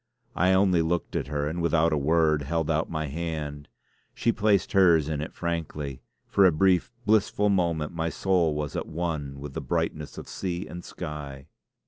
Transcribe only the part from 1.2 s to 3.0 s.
her, and without a word held out